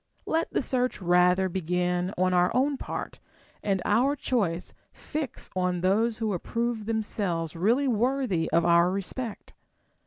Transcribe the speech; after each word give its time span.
Let 0.25 0.51
the 0.51 0.63
search 0.63 0.99
rather 0.99 1.47
begin 1.47 2.11
on 2.17 2.33
our 2.33 2.49
own 2.55 2.75
part, 2.75 3.19
and 3.61 3.83
our 3.85 4.15
choice 4.15 4.73
fix 4.91 5.51
on 5.55 5.81
those 5.81 6.17
who 6.17 6.33
approve 6.33 6.87
themselves 6.87 7.55
really 7.55 7.87
Λvorthy 7.87 8.47
of 8.51 8.65
our 8.65 8.89
respect. 8.89 9.53